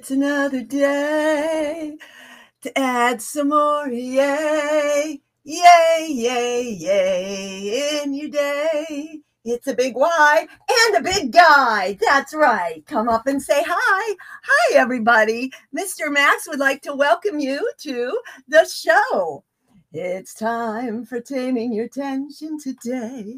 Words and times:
it's 0.00 0.10
another 0.10 0.62
day 0.62 1.94
to 2.62 2.78
add 2.78 3.20
some 3.20 3.50
more. 3.50 3.86
Yay, 3.86 5.20
yay, 5.44 6.06
yay, 6.08 6.62
yay 6.70 8.00
in 8.02 8.14
your 8.14 8.30
day. 8.30 9.20
It's 9.44 9.66
a 9.66 9.74
big 9.74 9.94
Y 9.94 10.46
and 10.70 10.96
a 10.96 11.02
big 11.02 11.32
guy. 11.32 11.98
That's 12.00 12.32
right. 12.32 12.82
Come 12.86 13.10
up 13.10 13.26
and 13.26 13.42
say 13.42 13.62
hi. 13.62 14.16
Hi, 14.42 14.74
everybody. 14.74 15.52
Mr. 15.78 16.10
Max 16.10 16.48
would 16.48 16.60
like 16.60 16.80
to 16.84 16.94
welcome 16.94 17.38
you 17.38 17.70
to 17.80 18.20
the 18.48 18.64
show. 18.64 19.44
It's 19.92 20.32
time 20.32 21.04
for 21.04 21.20
taming 21.20 21.74
your 21.74 21.88
tension 21.88 22.58
today. 22.58 23.36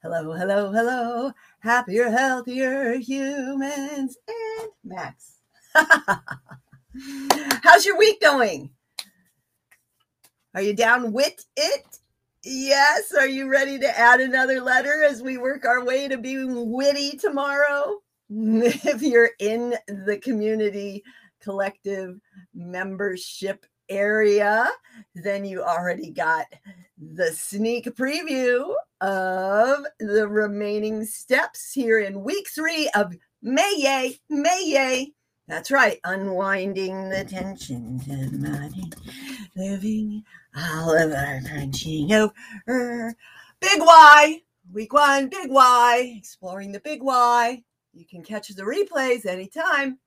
Hello, 0.00 0.32
hello, 0.32 0.72
hello. 0.72 1.32
Happier, 1.58 2.08
healthier 2.08 2.94
humans 2.94 4.16
and 4.26 4.70
Max. 4.82 5.37
How's 7.62 7.84
your 7.84 7.98
week 7.98 8.20
going? 8.20 8.70
Are 10.54 10.62
you 10.62 10.74
down 10.74 11.12
with 11.12 11.44
it? 11.56 11.84
Yes. 12.44 13.12
Are 13.12 13.28
you 13.28 13.50
ready 13.50 13.78
to 13.78 13.98
add 13.98 14.20
another 14.20 14.60
letter 14.60 15.04
as 15.04 15.22
we 15.22 15.38
work 15.38 15.64
our 15.64 15.84
way 15.84 16.08
to 16.08 16.18
being 16.18 16.70
witty 16.70 17.16
tomorrow? 17.16 17.98
if 18.30 19.02
you're 19.02 19.30
in 19.38 19.74
the 19.86 20.18
community 20.18 21.02
collective 21.40 22.18
membership 22.54 23.64
area, 23.88 24.68
then 25.14 25.44
you 25.44 25.62
already 25.62 26.10
got 26.10 26.46
the 26.98 27.30
sneak 27.32 27.86
preview 27.96 28.74
of 29.00 29.84
the 30.00 30.26
remaining 30.28 31.04
steps 31.04 31.72
here 31.72 32.00
in 32.00 32.22
week 32.22 32.48
three 32.48 32.90
of 32.94 33.16
May 33.40 34.18
May 34.28 35.12
That's 35.48 35.70
right, 35.70 35.98
unwinding 36.04 37.08
the 37.08 37.24
tension 37.24 37.98
living 39.56 40.22
all 40.54 40.94
of 40.94 41.10
our 41.10 41.40
crunching 41.48 42.12
over. 42.12 43.14
Big 43.60 43.80
Y, 43.80 44.42
week 44.72 44.92
one, 44.92 45.30
big 45.30 45.50
Y, 45.50 46.16
exploring 46.18 46.70
the 46.70 46.80
big 46.80 47.02
Y. 47.02 47.64
You 47.94 48.04
can 48.04 48.22
catch 48.22 48.48
the 48.48 48.62
replays 48.62 49.24
anytime 49.24 49.98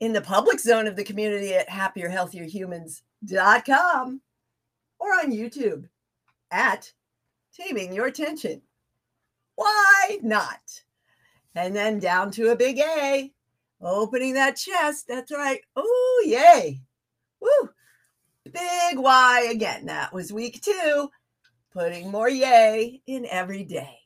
in 0.00 0.12
the 0.12 0.20
public 0.20 0.58
zone 0.58 0.88
of 0.88 0.96
the 0.96 1.04
community 1.04 1.54
at 1.54 1.68
happierhealthierhumans.com 1.68 4.20
or 4.98 5.12
on 5.12 5.30
YouTube 5.30 5.88
at 6.50 6.92
Taming 7.56 7.92
Your 7.92 8.10
Tension. 8.10 8.62
Why 9.54 10.18
not? 10.22 10.82
And 11.54 11.76
then 11.76 12.00
down 12.00 12.32
to 12.32 12.50
a 12.50 12.56
big 12.56 12.80
A, 12.80 13.32
opening 13.80 14.34
that 14.34 14.56
chest. 14.56 15.06
That's 15.08 15.32
right. 15.32 15.60
Oh, 15.76 16.24
yay. 16.26 16.80
Woo. 17.40 17.70
Big 18.44 18.98
Y 18.98 19.48
again. 19.52 19.86
That 19.86 20.12
was 20.12 20.32
week 20.32 20.60
two, 20.62 21.08
putting 21.72 22.10
more 22.10 22.28
yay 22.28 23.00
in 23.06 23.26
every 23.26 23.64
day. 23.64 23.96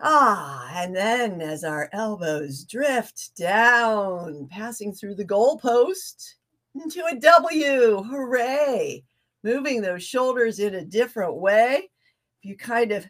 Ah, 0.00 0.70
and 0.74 0.94
then 0.94 1.40
as 1.40 1.64
our 1.64 1.88
elbows 1.92 2.64
drift 2.64 3.36
down, 3.36 4.48
passing 4.50 4.92
through 4.92 5.14
the 5.14 5.24
goalpost 5.24 6.34
into 6.74 7.04
a 7.06 7.14
W. 7.14 8.02
Hooray! 8.02 9.04
Moving 9.44 9.80
those 9.80 10.02
shoulders 10.02 10.58
in 10.58 10.74
a 10.74 10.84
different 10.84 11.36
way. 11.36 11.90
If 12.42 12.48
you 12.50 12.56
kind 12.56 12.92
of 12.92 13.06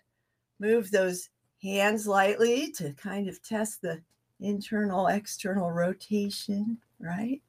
move 0.61 0.91
those 0.91 1.29
hands 1.63 2.07
lightly 2.07 2.71
to 2.73 2.93
kind 2.93 3.29
of 3.29 3.43
test 3.43 3.81
the 3.83 4.03
internal 4.41 5.09
external 5.09 5.71
rotation, 5.71 6.79
right? 6.99 7.41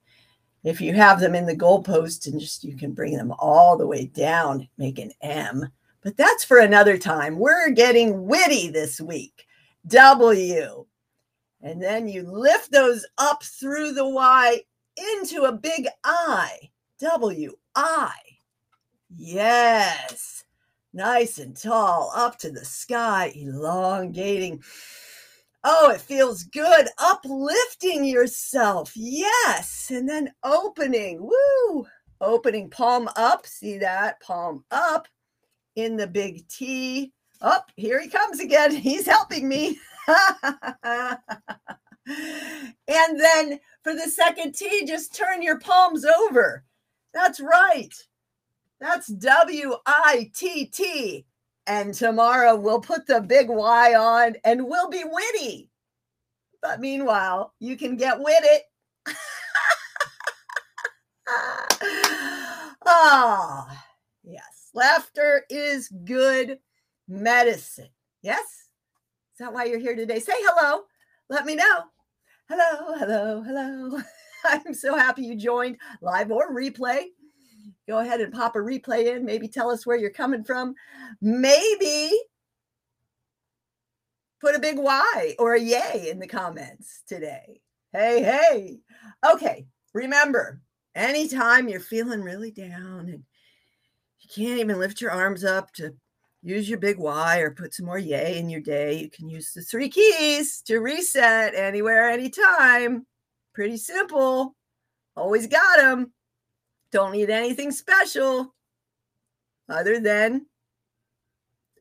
If 0.63 0.81
you 0.81 0.93
have 0.93 1.19
them 1.19 1.35
in 1.35 1.45
the 1.45 1.55
goalpost 1.55 2.27
and 2.27 2.39
just 2.39 2.63
you 2.63 2.75
can 2.75 2.93
bring 2.93 3.15
them 3.15 3.31
all 3.37 3.77
the 3.77 3.87
way 3.87 4.05
down, 4.05 4.67
make 4.77 4.99
an 4.99 5.11
M 5.21 5.69
but 6.05 6.15
that's 6.17 6.43
for 6.43 6.59
another 6.59 6.99
time. 6.99 7.39
We're 7.39 7.71
getting 7.71 8.27
witty 8.27 8.69
this 8.69 9.01
week. 9.01 9.47
W. 9.87 10.85
And 11.63 11.81
then 11.81 12.07
you 12.07 12.21
lift 12.21 12.71
those 12.71 13.03
up 13.17 13.41
through 13.41 13.93
the 13.93 14.07
Y 14.07 14.61
into 15.15 15.45
a 15.45 15.51
big 15.51 15.87
I. 16.03 16.69
W 16.99 17.53
I. 17.73 18.13
Yes. 19.17 20.43
Nice 20.93 21.39
and 21.39 21.57
tall, 21.57 22.11
up 22.15 22.37
to 22.37 22.51
the 22.51 22.63
sky, 22.63 23.33
elongating. 23.35 24.61
Oh, 25.67 25.89
it 25.89 25.99
feels 25.99 26.43
good. 26.43 26.87
Uplifting 26.99 28.05
yourself. 28.05 28.91
Yes. 28.95 29.87
And 29.89 30.07
then 30.07 30.31
opening. 30.43 31.27
Woo. 31.27 31.87
Opening 32.21 32.69
palm 32.69 33.09
up. 33.15 33.47
See 33.47 33.79
that? 33.79 34.21
Palm 34.21 34.63
up 34.69 35.07
in 35.75 35.95
the 35.95 36.05
big 36.05 36.47
T. 36.49 37.11
Oh, 37.41 37.61
here 37.77 37.99
he 37.99 38.07
comes 38.07 38.39
again. 38.39 38.75
He's 38.75 39.07
helping 39.07 39.49
me. 39.49 39.79
and 40.07 41.19
then 42.87 43.59
for 43.83 43.95
the 43.95 44.07
second 44.07 44.53
T, 44.53 44.85
just 44.85 45.15
turn 45.15 45.41
your 45.41 45.59
palms 45.59 46.05
over. 46.05 46.63
That's 47.11 47.39
right. 47.39 47.93
That's 48.79 49.07
W 49.07 49.77
I 49.87 50.29
T 50.35 50.67
T. 50.67 51.25
And 51.67 51.93
tomorrow 51.93 52.55
we'll 52.55 52.81
put 52.81 53.07
the 53.07 53.21
big 53.21 53.49
Y 53.49 53.95
on 53.95 54.35
and 54.43 54.67
we'll 54.67 54.89
be 54.89 55.03
witty. 55.03 55.69
But 56.61 56.79
meanwhile, 56.79 57.53
you 57.59 57.75
can 57.75 57.95
get 57.95 58.19
with 58.19 58.43
it. 58.43 58.63
Ah, 61.27 62.75
oh, 62.85 63.77
yes. 64.23 64.69
Laughter 64.75 65.43
is 65.49 65.89
good 66.05 66.59
medicine. 67.07 67.89
Yes? 68.21 68.41
Is 68.41 69.39
that 69.39 69.51
why 69.53 69.65
you're 69.65 69.79
here 69.79 69.95
today? 69.95 70.19
Say 70.19 70.33
hello. 70.35 70.83
Let 71.29 71.45
me 71.45 71.55
know. 71.55 71.83
Hello, 72.47 72.95
hello, 72.95 73.41
hello. 73.41 73.99
I'm 74.45 74.73
so 74.75 74.95
happy 74.95 75.23
you 75.23 75.35
joined 75.35 75.77
live 76.01 76.31
or 76.31 76.55
replay. 76.55 77.05
Go 77.87 77.99
ahead 77.99 78.21
and 78.21 78.33
pop 78.33 78.55
a 78.55 78.59
replay 78.59 79.15
in. 79.15 79.25
Maybe 79.25 79.47
tell 79.47 79.69
us 79.69 79.85
where 79.85 79.97
you're 79.97 80.09
coming 80.09 80.43
from. 80.43 80.75
Maybe 81.21 82.11
put 84.41 84.55
a 84.55 84.59
big 84.59 84.77
Y 84.77 85.35
or 85.39 85.55
a 85.55 85.59
yay 85.59 86.09
in 86.11 86.19
the 86.19 86.27
comments 86.27 87.01
today. 87.07 87.61
Hey, 87.93 88.21
hey. 88.23 88.79
Okay, 89.33 89.65
remember, 89.93 90.61
anytime 90.93 91.67
you're 91.67 91.79
feeling 91.79 92.21
really 92.21 92.51
down 92.51 93.09
and 93.09 93.23
you 94.19 94.29
can't 94.33 94.59
even 94.59 94.79
lift 94.79 95.01
your 95.01 95.11
arms 95.11 95.43
up 95.43 95.71
to 95.73 95.95
use 96.41 96.69
your 96.69 96.79
big 96.79 96.97
Y 96.99 97.37
or 97.39 97.51
put 97.51 97.73
some 97.73 97.85
more 97.85 97.97
yay 97.97 98.37
in 98.37 98.49
your 98.49 98.61
day, 98.61 98.93
you 98.93 99.09
can 99.09 99.29
use 99.29 99.53
the 99.53 99.61
three 99.61 99.89
keys 99.89 100.61
to 100.63 100.79
reset 100.79 101.55
anywhere, 101.55 102.09
anytime. 102.09 103.05
Pretty 103.53 103.77
simple. 103.77 104.55
Always 105.15 105.47
got 105.47 105.77
them. 105.77 106.11
Don't 106.95 107.11
need 107.11 107.29
anything 107.29 107.71
special 107.71 108.55
other 109.67 109.99
than 109.99 110.45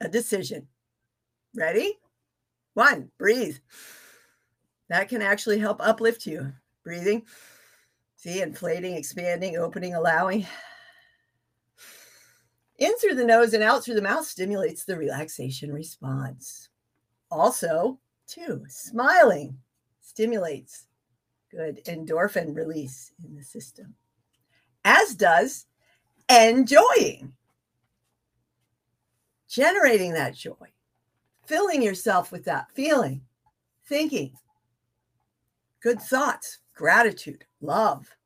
a 0.01 0.09
decision. 0.09 0.67
Ready? 1.55 2.01
One, 2.73 3.13
breathe. 3.17 3.59
That 4.89 5.09
can 5.09 5.23
actually 5.23 5.61
help 5.61 5.81
uplift 5.81 6.27
you. 6.27 6.53
Breathing. 6.83 7.23
See, 8.17 8.43
inflating, 8.43 8.97
expanding, 8.97 9.57
opening, 9.57 9.95
allowing 9.95 10.49
in 12.79 12.99
through 12.99 13.15
the 13.15 13.25
nose 13.25 13.55
and 13.55 13.63
out 13.63 13.85
through 13.85 13.95
the 13.95 14.03
mouth 14.03 14.27
stimulates 14.27 14.85
the 14.85 14.99
relaxation 14.99 15.73
response. 15.73 16.71
Also, 17.31 18.01
two, 18.27 18.65
smiling 18.67 19.57
stimulates 20.01 20.89
good 21.53 21.85
endorphin 21.85 22.53
release 22.53 23.13
in 23.25 23.37
the 23.37 23.45
system, 23.45 23.95
as 24.85 25.15
does 25.15 25.67
enjoying, 26.29 27.33
generating 29.49 30.13
that 30.15 30.35
joy, 30.35 30.73
filling 31.47 31.83
yourself 31.83 32.33
with 32.33 32.45
that 32.45 32.71
feeling, 32.75 33.23
thinking, 33.87 34.33
good 35.83 36.01
thoughts, 36.01 36.59
gratitude, 36.75 37.45
love, 37.61 38.17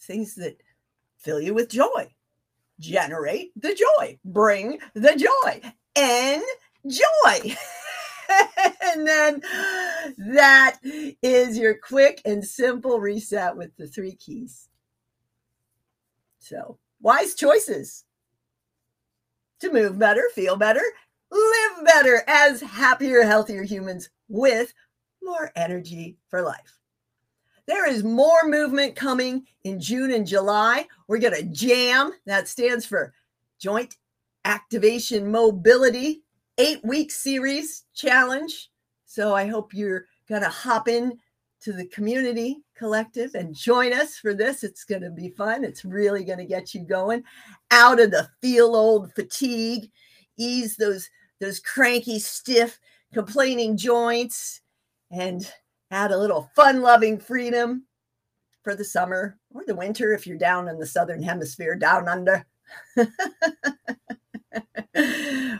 things 0.00 0.34
that 0.36 0.56
fill 1.18 1.40
you 1.40 1.54
with 1.54 1.68
joy. 1.68 2.12
Generate 2.78 3.52
the 3.60 3.74
joy, 3.74 4.18
bring 4.24 4.78
the 4.94 5.16
joy, 5.16 5.60
enjoy. 5.96 7.56
and 8.84 9.06
then 9.06 9.40
that 10.18 10.78
is 11.22 11.56
your 11.56 11.74
quick 11.78 12.20
and 12.26 12.44
simple 12.44 13.00
reset 13.00 13.56
with 13.56 13.74
the 13.76 13.86
three 13.86 14.14
keys. 14.14 14.68
So, 16.48 16.78
wise 17.00 17.34
choices 17.34 18.04
to 19.58 19.72
move 19.72 19.98
better, 19.98 20.22
feel 20.32 20.56
better, 20.56 20.82
live 21.32 21.84
better 21.84 22.22
as 22.28 22.60
happier, 22.60 23.22
healthier 23.22 23.64
humans 23.64 24.10
with 24.28 24.72
more 25.24 25.50
energy 25.56 26.18
for 26.28 26.42
life. 26.42 26.78
There 27.66 27.90
is 27.90 28.04
more 28.04 28.44
movement 28.44 28.94
coming 28.94 29.44
in 29.64 29.80
June 29.80 30.12
and 30.12 30.24
July. 30.24 30.86
We're 31.08 31.18
going 31.18 31.34
to 31.34 31.42
jam, 31.42 32.12
that 32.26 32.46
stands 32.46 32.86
for 32.86 33.12
Joint 33.58 33.96
Activation 34.44 35.28
Mobility, 35.28 36.22
eight 36.58 36.78
week 36.84 37.10
series 37.10 37.86
challenge. 37.92 38.70
So 39.04 39.34
I 39.34 39.48
hope 39.48 39.74
you're 39.74 40.06
going 40.28 40.42
to 40.42 40.48
hop 40.48 40.86
in 40.86 41.18
to 41.62 41.72
the 41.72 41.86
community 41.86 42.58
collective 42.76 43.34
and 43.34 43.54
join 43.54 43.92
us 43.92 44.16
for 44.16 44.34
this. 44.34 44.62
It's 44.62 44.84
going 44.84 45.02
to 45.02 45.10
be 45.10 45.30
fun. 45.30 45.64
It's 45.64 45.84
really 45.84 46.24
going 46.24 46.38
to 46.38 46.44
get 46.44 46.74
you 46.74 46.82
going 46.82 47.22
out 47.70 48.00
of 48.00 48.10
the 48.10 48.28
feel 48.40 48.76
old 48.76 49.12
fatigue, 49.14 49.90
ease 50.36 50.76
those 50.76 51.08
those 51.40 51.60
cranky, 51.60 52.18
stiff, 52.18 52.78
complaining 53.12 53.76
joints 53.76 54.60
and 55.10 55.50
add 55.90 56.10
a 56.10 56.18
little 56.18 56.50
fun 56.56 56.82
loving 56.82 57.18
freedom 57.18 57.84
for 58.62 58.74
the 58.74 58.84
summer 58.84 59.38
or 59.54 59.62
the 59.66 59.74
winter 59.74 60.12
if 60.12 60.26
you're 60.26 60.38
down 60.38 60.68
in 60.68 60.78
the 60.78 60.86
southern 60.86 61.22
hemisphere, 61.22 61.76
down 61.76 62.08
under. 62.08 62.44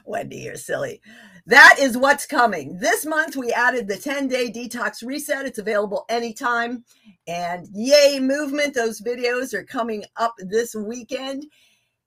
Wendy, 0.04 0.38
you're 0.38 0.56
silly. 0.56 1.00
That 1.48 1.76
is 1.78 1.96
what's 1.96 2.26
coming. 2.26 2.76
This 2.78 3.06
month, 3.06 3.36
we 3.36 3.52
added 3.52 3.86
the 3.86 3.96
10 3.96 4.26
day 4.26 4.50
detox 4.50 5.06
reset. 5.06 5.46
It's 5.46 5.60
available 5.60 6.04
anytime. 6.08 6.84
And 7.28 7.68
yay, 7.72 8.18
movement. 8.20 8.74
Those 8.74 9.00
videos 9.00 9.54
are 9.54 9.62
coming 9.62 10.04
up 10.16 10.34
this 10.38 10.74
weekend. 10.74 11.46